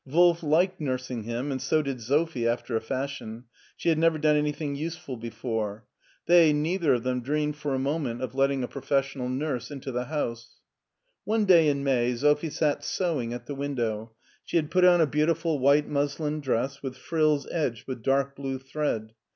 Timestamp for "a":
2.75-2.81, 7.75-7.77, 8.63-8.67, 15.01-15.05